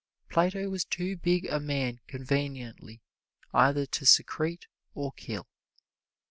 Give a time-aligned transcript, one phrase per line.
[0.29, 3.03] Plato was too big a man conveniently
[3.53, 5.47] either to secrete or kill.